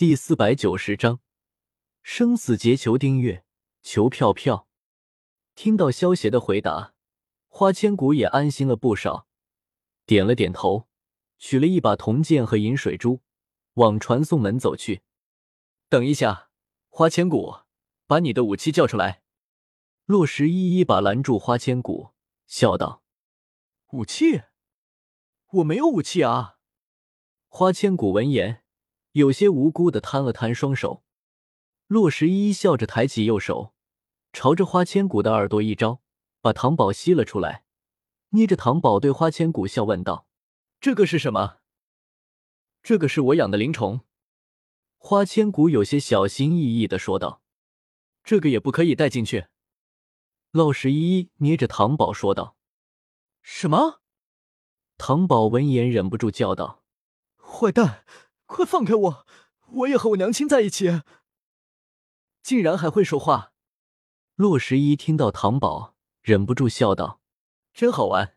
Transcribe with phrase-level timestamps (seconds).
[0.00, 1.20] 第四百九十章
[2.02, 3.44] 生死劫，求订阅，
[3.82, 4.66] 求票票。
[5.54, 6.94] 听到萧邪的回答，
[7.48, 9.26] 花千骨也安心了不少，
[10.06, 10.88] 点了点头，
[11.36, 13.20] 取了一把铜剑和饮水珠，
[13.74, 15.02] 往传送门走去。
[15.90, 16.48] 等一下，
[16.88, 17.56] 花千骨，
[18.06, 19.22] 把你的武器叫出来。
[20.06, 22.12] 洛石一一把拦住花千骨，
[22.46, 23.02] 笑道
[23.92, 24.44] ：“武器？
[25.50, 26.56] 我没有武器啊！”
[27.48, 28.64] 花千骨闻言，
[29.12, 31.02] 有些无辜的摊了摊双手。
[31.86, 33.74] 洛十一笑着抬起右手，
[34.32, 36.00] 朝着花千骨的耳朵一招，
[36.40, 37.64] 把糖宝吸了出来，
[38.30, 40.28] 捏着糖宝对花千骨笑问道
[40.80, 41.58] ：“这个是什么
[42.82, 44.02] ？”“这个是我养的灵虫。”
[44.96, 47.42] 花千骨有些小心翼翼的说道
[48.22, 49.46] ：“这个也不可以带进去。”
[50.52, 52.56] 洛十一捏着糖宝说道
[53.42, 54.00] ：“什么？”
[54.96, 56.84] 糖宝闻言忍不住叫道
[57.36, 58.04] ：“坏蛋，
[58.50, 59.26] 快放开我！
[59.68, 61.02] 我也和我娘亲在一起。”
[62.42, 63.52] 竟然还会说话！
[64.34, 67.20] 洛十一听到糖宝，忍不住笑道
[67.72, 68.36] ：“真好玩。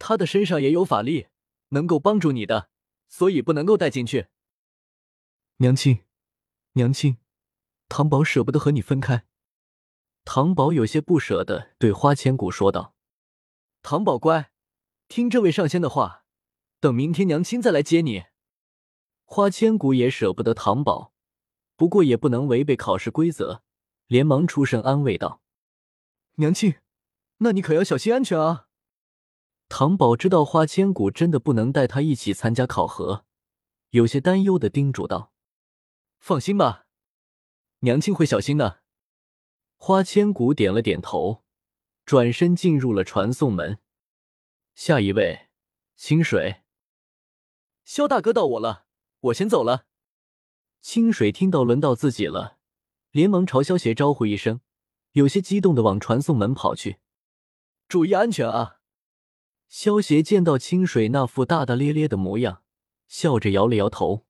[0.00, 1.28] 他的身上也有法力，
[1.68, 2.68] 能够帮助你的，
[3.08, 4.26] 所以不能够带进去。”
[5.58, 6.04] 娘亲，
[6.72, 7.18] 娘亲，
[7.88, 9.24] 糖宝舍不得和你分开。
[10.24, 12.96] 糖宝有些不舍的对花千骨说道
[13.82, 14.50] ：“糖宝乖，
[15.06, 16.24] 听这位上仙的话，
[16.80, 18.24] 等明天娘亲再来接你。”
[19.34, 21.14] 花千骨也舍不得唐宝，
[21.74, 23.62] 不过也不能违背考试规则，
[24.06, 25.40] 连忙出声安慰道
[26.36, 26.74] ：“娘亲，
[27.38, 28.68] 那你可要小心安全啊！”
[29.70, 33.24] 唐宝知道花千骨真的不能带他一起参加考核，
[33.88, 35.32] 有些担忧的叮嘱道。
[36.18, 36.84] 放心吧，
[37.78, 38.82] 娘亲会小心的。
[39.78, 41.42] 花千骨点了点头，
[42.04, 43.78] 转身进入了传送门。
[44.74, 45.48] 下一位，
[45.96, 46.64] 清水。
[47.82, 48.84] 肖大哥到我了，
[49.22, 49.86] 我先走了。
[50.80, 52.58] 清水听到轮到自己了，
[53.10, 54.60] 连忙朝萧邪招呼一声，
[55.12, 56.98] 有些激动的往传送门跑去。
[57.88, 58.80] 注意安全啊！
[59.68, 62.64] 萧邪见到清水那副大大咧咧的模样，
[63.06, 64.26] 笑着摇了摇头。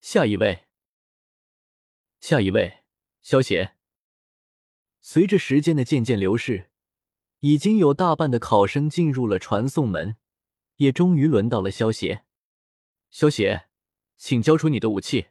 [0.00, 0.66] 下一位。
[2.20, 2.84] 下一位，
[3.20, 3.74] 萧邪。
[5.00, 6.70] 随着时间的渐渐流逝，
[7.40, 10.16] 已经有大半的考生进入了传送门，
[10.76, 12.24] 也终于轮到了萧邪。
[13.10, 13.67] 萧邪，
[14.18, 15.28] 请交出你的武器。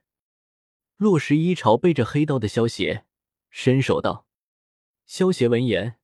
[0.96, 3.06] 洛十一朝背着黑刀的萧邪
[3.52, 4.26] 伸手道。
[5.06, 6.00] 萧邪闻言，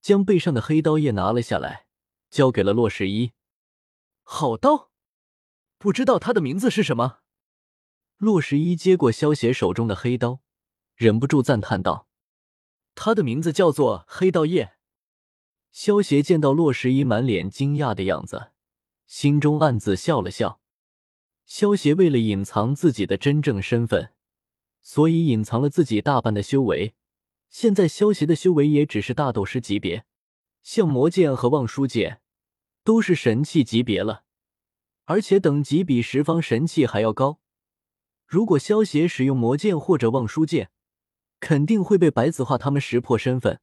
[0.00, 1.86] 将背上的黑刀叶拿了下来，
[2.30, 3.32] 交给了洛十一。
[4.22, 4.90] 好刀，
[5.76, 7.18] 不知道他的名字是什么？
[8.16, 10.40] 洛十一接过萧邪手中的黑刀，
[10.94, 12.08] 忍不住赞叹道
[12.96, 14.74] ：“他的名字叫做黑道叶。”
[15.70, 18.52] 萧邪见到洛十一满脸惊讶的样子，
[19.06, 20.60] 心中暗自笑了笑。
[21.48, 24.10] 萧邪为了隐藏自己的真正身份，
[24.82, 26.94] 所以隐藏了自己大半的修为。
[27.48, 30.04] 现在萧邪的修为也只是大斗师级别，
[30.62, 32.20] 像魔剑和望舒剑
[32.84, 34.24] 都是神器级别了，
[35.06, 37.40] 而且等级比十方神器还要高。
[38.26, 40.70] 如果萧邪使用魔剑或者望舒剑，
[41.40, 43.58] 肯定会被白子画他们识破身份，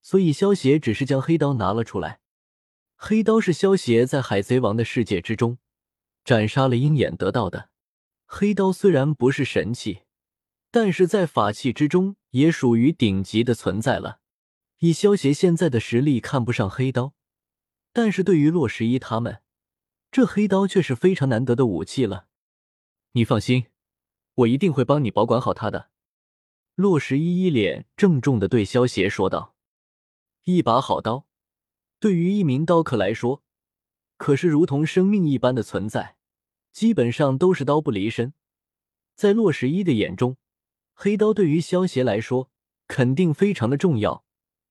[0.00, 2.20] 所以萧邪只是将黑刀拿了出来。
[2.94, 5.58] 黑刀是萧邪在海贼王的世界之中
[6.24, 7.70] 斩杀了鹰眼得到的。
[8.26, 10.02] 黑刀虽然不是神器，
[10.70, 14.20] 但是在法器之中也属于顶级的存在了。
[14.78, 17.14] 以萧邪现在的实力，看不上黑刀，
[17.92, 19.42] 但是对于洛十一他们，
[20.10, 22.26] 这黑刀却是非常难得的武器了。
[23.12, 23.66] 你放心。
[24.38, 25.90] 我一定会帮你保管好他的。”
[26.76, 29.56] 洛十一一脸郑重的对萧邪说道。
[30.44, 31.26] “一把好刀，
[31.98, 33.42] 对于一名刀客来说，
[34.18, 36.16] 可是如同生命一般的存在，
[36.70, 38.34] 基本上都是刀不离身。
[39.14, 40.36] 在洛十一的眼中，
[40.92, 42.50] 黑刀对于萧邪来说
[42.86, 44.24] 肯定非常的重要，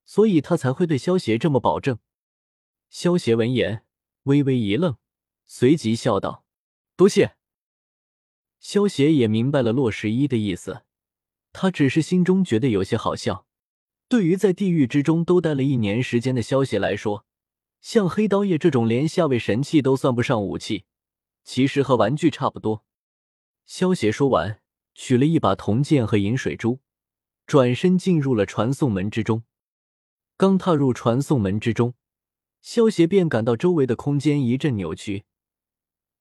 [0.06, 1.97] 所以他才会对萧邪这么保证。”
[2.90, 3.84] 萧邪闻言
[4.24, 4.97] 微微一愣，
[5.46, 6.46] 随即笑道
[6.96, 7.35] ：“多谢。”
[8.59, 10.84] 萧邪也明白了洛十一的意思，
[11.53, 13.46] 他只是心中觉得有些好笑。
[14.09, 17.26] 对于在地狱之中都待了一年时间的萧邪来说，
[17.79, 20.85] 像黑刀叶这种连下位神器都算不上武器，
[21.44, 22.84] 其实和玩具差不多。
[23.66, 24.62] 萧邪说完，
[24.94, 26.79] 取了一把铜剑和饮水珠，
[27.46, 29.44] 转身进入了传送门之中。
[30.35, 31.94] 刚踏入传送门之中，
[32.62, 35.26] 萧邪便感到周围的空间一阵扭曲，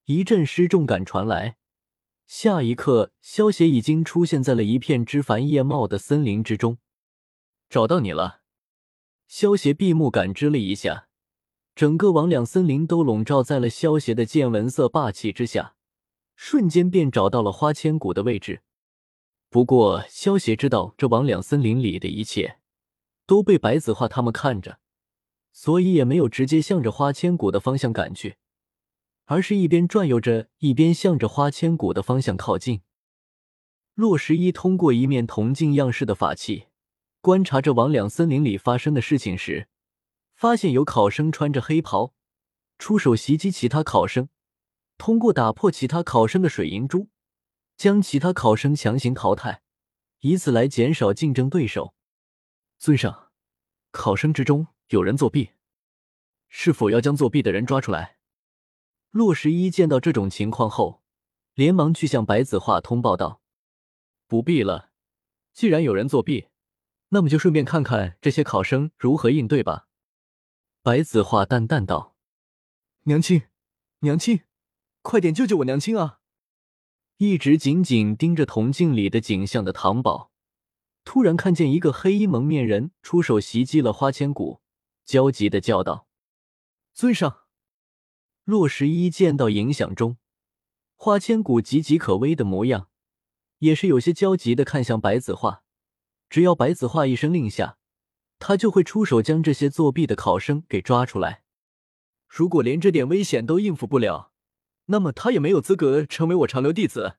[0.05, 1.57] 一阵失重感传来。
[2.27, 6.79] 下一刻，萧邪已经出现在了一片枝繁叶茂的森林之中。
[7.69, 8.43] 找到你了，
[9.29, 11.06] 萧邪闭目感知了一下，
[11.77, 15.75] 整个魍魉森林都笼罩在了萧邪的见闻色霸气之下，
[16.35, 18.63] 瞬间便找到了花千骨的位置。
[19.51, 22.57] 不过，萧协知道这魍魉森林里的一切
[23.27, 24.79] 都被白子画他们看着，
[25.53, 28.37] 所以也没有直接向着花千骨的方向赶去，
[29.27, 32.81] 而是一边转悠着，一边向着花千骨的方向靠近。
[33.95, 36.69] 洛十一通过一面铜镜样式的法器
[37.21, 39.69] 观察着魍魉森林里发生的事情时，
[40.37, 42.15] 发现有考生穿着黑袍
[42.79, 44.29] 出手袭击其他考生，
[44.97, 47.09] 通过打破其他考生的水银珠。
[47.77, 49.61] 将其他考生强行淘汰，
[50.21, 51.95] 以此来减少竞争对手。
[52.79, 53.33] 尊上，
[53.91, 55.51] 考生之中有人作弊，
[56.49, 58.17] 是否要将作弊的人抓出来？
[59.11, 61.03] 洛十一见到这种情况后，
[61.53, 63.43] 连忙去向白子画通报道
[64.27, 64.91] ：“不必了，
[65.53, 66.49] 既然有人作弊，
[67.11, 69.87] 那么就顺便看看这些考生如何应对吧。”
[70.87, 72.15] 白子画淡淡道
[73.11, 73.43] ：“娘亲，
[74.03, 74.43] 娘亲，
[75.03, 76.21] 快点救救我娘亲啊！”
[77.19, 80.31] 一直紧紧盯着铜镜里的景象的唐宝，
[81.03, 84.61] 突然看见一个黑衣蒙面人出手袭击了花千骨，
[85.05, 86.07] 焦急的叫道
[86.95, 87.41] ：“尊上！”
[88.47, 90.19] 洛十一见到影响中
[90.95, 92.91] 花千骨岌岌可危的模样，
[93.59, 95.65] 也是有些焦急的看向白子画。
[96.31, 97.77] 只要白子画一声令下，
[98.39, 101.43] 他就会出手将这些作弊的考生给抓出来。
[102.29, 104.33] 如果连这点危险都应付不了，
[104.87, 107.17] 那么他也没有资格成为我长留弟子。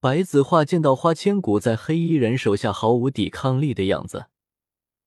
[0.00, 4.26] 白子画见到花千骨在黑衣人手下毫无抵抗力的样子，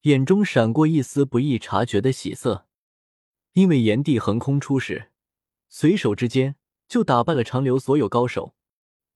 [0.02, 2.68] 眼中闪过一丝不易察觉的喜色。
[3.54, 5.12] 因为炎帝横空出世，
[5.68, 6.56] 随手之间
[6.88, 8.56] 就打败了长留所有高手。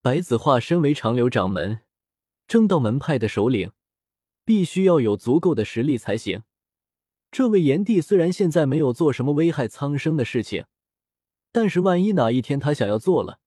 [0.02, 1.82] 白子画身为长留掌门、
[2.48, 3.72] 正道门派的首领，
[4.52, 6.44] 必须要有足够的实力才行。
[7.32, 10.66] 这位炎帝虽然现在没有做什么危害苍生的事情。
[11.54, 13.40] 但是万一哪一天他想要做了，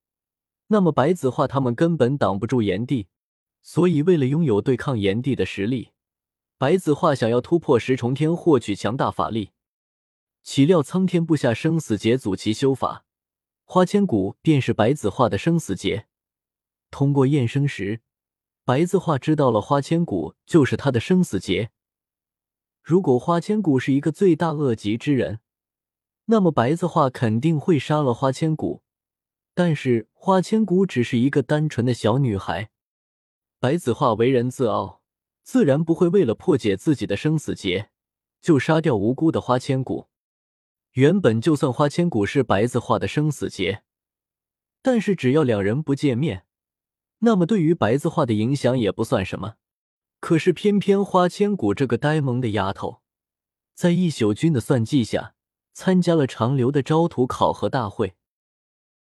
[0.68, 3.08] 那么白子画他们根本挡不住炎帝。
[3.60, 5.90] 所以为了拥有对抗炎帝的实力，
[6.56, 9.50] 白子画想要突破十重天，获取强大法力。
[10.42, 13.04] 岂料苍天布下生死劫，阻其修法。
[13.64, 16.06] 花千骨便是白子画的生死劫。
[16.90, 18.00] 通过验生石，
[18.66, 21.70] 白子画知道了花千骨就是他的生死劫。
[22.82, 25.40] 如果花千骨是一个罪大恶极之人，
[26.26, 28.82] 那么白子画肯定会杀了花千骨，
[29.52, 32.70] 但是花千骨只是一个单纯的小女孩，
[33.58, 35.02] 白子画为人自傲，
[35.42, 37.90] 自然不会为了破解自己的生死劫
[38.40, 40.08] 就杀掉无辜的花千骨。
[40.92, 43.82] 原本就算花千骨是白子画的生死劫，
[44.80, 46.46] 但是只要两人不见面，
[47.20, 49.54] 那么对于白子画的影响也不算什么。
[50.20, 53.00] 可是偏偏花千骨这个呆萌的丫头，
[53.74, 55.34] 在一宿君的算计下。
[55.76, 58.14] 参加了长留的招徒考核大会，